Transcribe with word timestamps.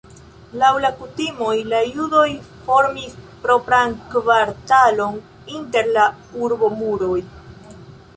Laŭ 0.61 0.69
la 0.83 0.89
kutimoj 0.99 1.49
la 1.73 1.81
judoj 1.97 2.23
formis 2.69 3.13
propran 3.43 3.93
kvartalon 4.15 5.19
inter 5.59 5.91
la 5.99 6.07
urbomuroj. 6.47 7.19